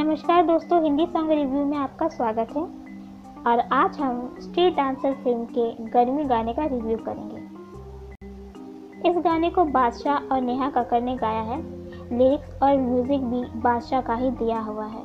नमस्कार 0.00 0.46
दोस्तों, 0.46 0.84
Hindi 0.84 1.06
song 1.06 1.30
review 1.30 1.64
में 1.64 1.76
आपका 1.76 2.08
स्वागत 2.08 2.48
है। 2.56 2.62
और 3.46 3.58
आज 3.72 3.98
हम 3.98 4.36
स्ट्रीट 4.40 4.76
डांसर 4.76 5.14
फ़िल्म 5.14 5.44
के 5.44 5.84
गर्मी 5.84 6.24
गाने 6.24 6.52
का 6.52 6.64
रिव्यू 6.64 6.96
करेंगे। 6.96 7.36
इस 9.10 9.16
गाने 9.16 9.50
को 9.50 9.64
बादशाह 9.64 10.16
और 10.16 10.40
नेहा 10.40 10.70
कक्कर 10.70 11.00
ने 11.00 11.16
गाया 11.16 11.40
है। 11.40 11.58
लिरिक्स 12.18 12.62
और 12.62 12.76
म्यूज़िक 12.76 13.20
भी 13.20 13.60
बादशाह 13.60 14.00
का 14.00 14.14
ही 14.14 14.30
दिया 14.30 14.60
हुआ 14.60 14.86
है। 14.86 15.02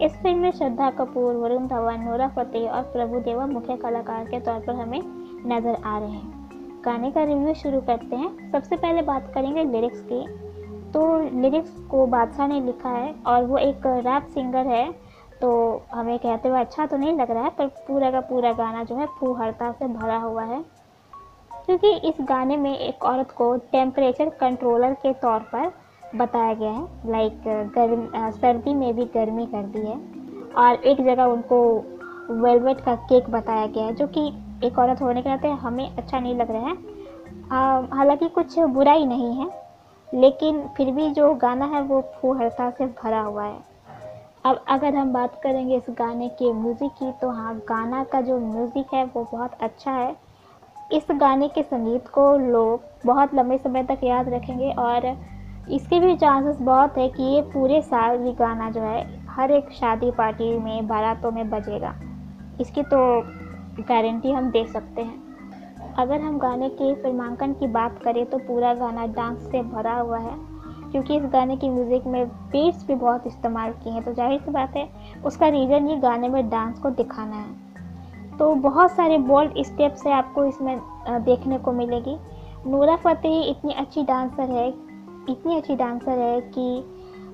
इस 0.00 0.12
फ़िल्म 0.12 0.38
में 0.38 0.50
श्रद्धा 0.50 0.90
कपूर, 0.90 1.34
वरुण 1.34 1.66
धवन, 1.66 2.00
नोरा 2.00 2.28
फतेह 2.28 2.70
और 2.70 2.82
प्रभु 2.82 3.20
देवा 3.20 3.46
मुख्य 3.46 3.76
कलाकार 3.76 4.24
के 4.24 4.40
तौर 4.40 4.60
पर 4.60 4.74
हमें 4.74 5.00
नज़र 5.46 5.82
आ 5.84 5.98
रहे 5.98 6.10
हैं। 6.10 6.48
गाने 6.84 7.10
का 7.10 7.24
रिव्यू 7.24 7.54
शुरू 7.54 7.80
करते 7.80 8.16
हैं। 8.16 8.52
सबसे 8.52 8.76
पहले 8.76 9.02
बात 9.02 9.30
करेंगे 9.34 9.64
लिरिक्स 9.64 10.00
की। 10.00 10.45
तो 10.96 11.18
लिरिक्स 11.40 11.70
को 11.90 12.06
बादशाह 12.06 12.46
ने 12.46 12.60
लिखा 12.60 12.88
है 12.88 13.14
और 13.26 13.44
वो 13.44 13.56
एक 13.58 13.86
रैप 13.86 14.26
सिंगर 14.26 14.66
है। 14.66 14.84
तो 15.40 15.48
हमें 15.92 16.18
कहते 16.18 16.48
हुए 16.48 16.60
अच्छा 16.60 16.86
तो 16.86 16.96
नहीं 16.96 17.12
लग 17.12 17.30
रहा 17.30 17.42
है, 17.44 17.50
पर 17.50 17.66
पूरा 17.66 18.10
का 18.10 18.20
पूरा 18.20 18.52
गाना 18.52 18.84
जो 18.84 18.96
है 18.96 19.06
फूहड़ता 19.18 19.70
से 19.72 19.88
भरा 19.88 20.16
हुआ 20.16 20.42
है। 20.42 20.64
क्योंकि 21.66 21.90
इस 22.08 22.14
गाने 22.20 22.56
में 22.56 22.78
एक 22.78 23.04
औरत 23.04 23.30
को 23.30 23.56
टेम्परेचर 23.72 24.28
कंट्रोलर 24.30 24.94
के 24.94 25.12
तौर 25.12 25.40
पर 25.52 25.72
बताया 26.16 26.54
गया 26.54 26.70
है 26.70 27.10
लाइक 27.10 27.42
गर्म 27.74 28.30
सर्दी 28.30 28.74
में 28.74 28.94
भी 28.96 29.04
गर्मी 29.04 29.46
कर 29.46 29.62
दी 29.66 29.86
है। 29.86 29.98
और 30.56 30.74
एक 30.74 31.04
जगह 31.04 31.24
उनको 31.24 31.60
वेलवेट 32.32 32.80
का 32.80 32.94
केक 32.94 33.30
बताया 33.30 33.66
गया 33.66 33.84
है, 33.84 33.94
जो 33.94 34.06
कि 34.06 34.26
एक 34.64 34.78
औरत 34.78 35.02
होने 35.02 35.22
के 35.22 35.28
नाते 35.28 35.48
हमें 35.48 35.96
अच्छा 35.96 36.18
नहीं 36.18 36.34
लग 36.34 36.50
रहा 36.50 36.66
है। 36.66 36.74
हालाँकि 37.92 38.28
कुछ 38.28 38.58
बुराई 38.58 39.04
नहीं 39.04 39.34
है 39.34 39.65
लेकिन 40.14 40.60
फिर 40.76 40.90
भी 40.90 41.08
जो 41.10 41.32
गाना 41.34 41.66
है 41.66 41.82
वो 41.82 42.00
फूहड़ता 42.14 42.70
से 42.70 42.86
भरा 43.02 43.20
हुआ 43.20 43.44
है। 43.44 43.58
अब 44.44 44.64
अगर 44.68 44.94
हम 44.94 45.12
बात 45.12 45.40
करेंगे 45.42 45.76
इस 45.76 45.86
गाने 45.90 46.28
के 46.28 46.52
म्यूज़िक 46.52 46.92
की 46.92 47.12
तो 47.12 47.30
हाँ 47.30 47.56
गाना 47.68 48.04
का 48.04 48.20
जो 48.20 48.38
म्यूज़िक 48.38 48.94
है 48.94 49.04
वो 49.04 49.26
बहुत 49.32 49.52
अच्छा 49.60 49.92
है। 49.92 50.14
इस 50.92 51.06
गाने 51.12 51.48
के 51.48 51.62
संगीत 51.62 52.08
को 52.08 52.36
लोग 52.38 52.82
बहुत 53.06 53.34
लंबे 53.34 53.58
समय 53.58 53.82
तक 53.82 54.04
याद 54.04 54.28
रखेंगे 54.28 54.70
और 54.70 55.06
इसके 55.70 56.00
भी 56.00 56.14
चांसेस 56.16 56.60
बहुत 56.60 56.98
है 56.98 57.08
कि 57.08 57.22
ये 57.24 57.40
पूरे 57.42 57.80
साल 57.82 58.18
भी 58.18 58.32
गाना 58.32 58.70
जो 58.70 58.80
है, 58.80 59.24
हर 59.28 59.50
एक 59.50 59.70
शादी 59.70 60.10
पार्टी 60.10 60.58
में, 60.58 60.86
बारातों 60.88 61.30
में 61.30 61.48
बजेगा। 61.50 61.94
इसकी 62.60 62.82
तो 62.82 62.98
गारंटी 63.80 64.32
हम 64.32 64.50
दे 64.50 64.64
सकते 64.64 65.02
हैं। 65.02 65.35
अगर 65.98 66.20
हम 66.20 66.38
गाने 66.38 66.68
के 66.70 66.94
फिल्मांकन 66.94 67.52
की 67.52 67.66
बात 67.68 67.98
करें 68.02 68.24
तो 68.26 68.38
पूरा 68.38 68.72
गाना 68.74 69.06
डांस 69.08 69.38
से 69.42 69.62
भरा 69.64 69.94
हुआ 69.94 70.18
है, 70.18 70.34
क्योंकि 70.92 71.16
इस 71.16 71.22
गाने 71.32 71.56
की 71.56 71.68
म्यूज़िक 71.68 72.06
में 72.06 72.26
बीट्स 72.26 72.86
भी 72.86 72.94
बहुत 72.94 73.26
इस्तेमाल 73.26 73.72
किए 73.74 73.92
हैं। 73.92 74.02
तो 74.04 74.12
ज़ाहिर 74.14 74.40
सी 74.40 74.50
बात 74.50 74.76
है, 74.76 74.88
उसका 75.26 75.48
रीज़न 75.48 75.88
ये 75.88 75.96
गाने 75.96 76.28
में 76.28 76.48
डांस 76.50 76.78
को 76.78 76.90
दिखाना 76.92 77.36
है। 77.36 78.38
तो 78.38 78.54
बहुत 78.62 78.90
सारे 78.92 79.18
बोल्ड 79.20 79.62
स्टेप्स 79.64 80.02
से 80.02 80.12
आपको 80.12 80.44
इसमें 80.44 80.78
देखने 81.24 81.58
को 81.58 81.72
मिलेगी। 81.72 82.16
नूरा 82.66 82.96
फतेही 82.96 83.42
इतनी 83.42 83.72
अच्छी 83.74 84.02
डांसर 84.04 84.50
है, 84.50 84.68
इतनी 85.30 85.56
अच्छी 85.56 85.76
डांसर 85.76 86.18
है 86.18 86.40
कि 86.50 86.84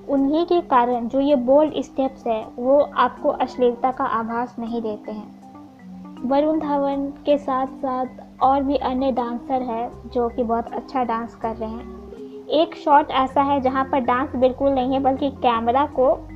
उन्हीं 0.08 0.44
के 0.46 0.60
कारण 0.60 1.08
जो 1.08 1.20
ये 1.20 1.34
बोल्ड 1.44 1.80
स्टेप्स 1.82 2.26
है, 2.26 2.44
वो 2.56 2.78
आपको 2.78 3.28
अश्लीलता 3.28 3.90
का 3.92 4.04
आभास 4.04 4.56
नहीं 4.58 4.82
देते 4.82 5.12
हैं। 5.12 6.28
वरुण 6.28 6.58
धवन 6.60 7.06
के 7.26 7.36
साथ 7.38 7.66
साथ 7.78 8.06
और 8.42 8.62
भी 8.62 8.76
अन्य 8.76 9.12
डांसर 9.12 9.62
है 9.62 10.10
जो 10.10 10.28
कि 10.28 10.42
बहुत 10.42 10.72
अच्छा 10.72 11.04
डांस 11.04 11.34
कर 11.34 11.56
रहे 11.56 11.70
हैं। 11.70 12.02
एक 12.48 12.74
शॉट 12.76 13.10
ऐसा 13.10 13.42
है 13.42 13.60
जहाँ 13.60 13.84
पर 13.84 13.98
डांस 13.98 14.36
बिल्कुल 14.36 14.70
नहीं 14.70 14.92
है, 14.92 15.00
बल्कि 15.00 15.30
कैमरा 15.30 15.86
को 15.86 16.28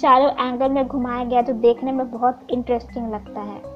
चारों 0.00 0.48
एंगल 0.48 0.70
में 0.70 0.86
घुमाया 0.86 1.24
गया 1.24 1.42
जो 1.42 1.52
देखने 1.52 1.92
में 1.92 2.10
बहुत 2.10 2.40
इंटरेस्टिंग 2.50 3.12
लगता 3.12 3.40
है। 3.40 3.74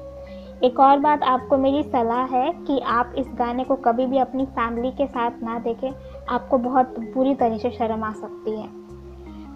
एक 0.63 0.79
और 0.79 0.99
बात 0.99 1.23
आपको 1.23 1.57
मेरी 1.57 1.83
सलाह 1.83 2.25
है 2.25 2.51
कि 2.51 2.79
आप 2.79 3.13
इस 3.17 3.27
गाने 3.33 3.63
को 3.63 3.75
कभी 3.75 4.05
भी 4.05 4.17
अपनी 4.17 4.45
फैमिली 4.45 4.91
के 4.91 5.07
साथ 5.07 5.31
ना 5.43 5.59
देखें। 5.59 5.91
आपको 6.29 6.57
बहुत 6.57 6.99
बुरी 6.99 7.35
तरह 7.35 7.57
से 7.57 7.71
शर्म 7.71 8.03
आ 8.03 8.11
सकती 8.13 8.51
है। 8.51 8.67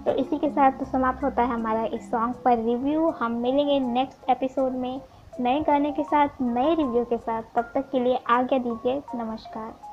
तो 0.03 0.11
इसी 0.11 0.37
के 0.37 0.49
साथ 0.49 0.71
तो 0.71 0.85
समाप्त 0.85 1.23
होता 1.23 1.41
है 1.41 1.49
हमारा 1.49 1.85
इस 1.85 2.11
सॉन्ग 2.11 2.35
पर 2.45 2.57
रिव्यू 2.57 3.09
हम 3.09 3.31
मिलेंगे 3.31 3.79
नेक्स्ट 3.79 4.29
एपिसोड 4.29 4.71
में। 4.71 5.01
नए 5.39 5.59
गाने 5.59 5.91
के 5.91 6.03
साथ, 6.03 6.29
नए 6.41 6.75
रिव्यू 6.75 7.05
के 7.05 7.17
साथ, 7.17 7.43
तब 7.55 7.71
तक 7.75 7.89
के 7.91 7.99
लिए 7.99 8.19
आज्ञा 8.27 8.59
दीजिए। 8.59 9.01
नमस्कार। 9.15 9.92